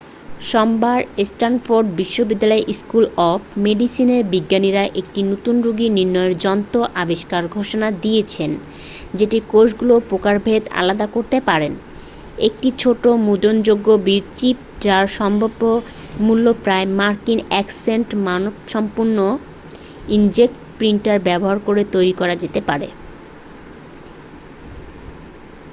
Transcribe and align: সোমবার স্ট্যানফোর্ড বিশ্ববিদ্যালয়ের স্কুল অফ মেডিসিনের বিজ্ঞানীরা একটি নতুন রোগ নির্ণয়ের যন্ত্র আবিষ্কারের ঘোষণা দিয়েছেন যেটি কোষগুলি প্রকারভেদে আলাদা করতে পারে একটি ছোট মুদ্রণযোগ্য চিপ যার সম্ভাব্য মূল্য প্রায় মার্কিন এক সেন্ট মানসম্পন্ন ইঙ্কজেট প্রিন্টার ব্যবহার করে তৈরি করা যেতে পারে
সোমবার 0.41 0.99
স্ট্যানফোর্ড 1.25 1.87
বিশ্ববিদ্যালয়ের 1.97 2.69
স্কুল 2.73 3.05
অফ 3.29 3.39
মেডিসিনের 3.57 4.23
বিজ্ঞানীরা 4.25 4.83
একটি 4.95 5.19
নতুন 5.23 5.55
রোগ 5.61 5.77
নির্ণয়ের 5.89 6.35
যন্ত্র 6.37 6.77
আবিষ্কারের 6.95 7.47
ঘোষণা 7.49 7.87
দিয়েছেন 8.01 8.51
যেটি 9.15 9.37
কোষগুলি 9.47 9.95
প্রকারভেদে 10.09 10.69
আলাদা 10.73 11.07
করতে 11.07 11.37
পারে 11.41 11.67
একটি 12.39 12.67
ছোট 12.77 13.03
মুদ্রণযোগ্য 13.25 13.87
চিপ 14.35 14.57
যার 14.81 15.05
সম্ভাব্য 15.17 15.61
মূল্য 16.19 16.45
প্রায় 16.63 16.87
মার্কিন 16.97 17.39
এক 17.51 17.67
সেন্ট 17.83 18.09
মানসম্পন্ন 18.25 19.17
ইঙ্কজেট 20.07 20.51
প্রিন্টার 20.77 21.17
ব্যবহার 21.19 21.57
করে 21.59 21.81
তৈরি 21.93 22.13
করা 22.13 22.35
যেতে 22.35 22.59
পারে 22.61 22.87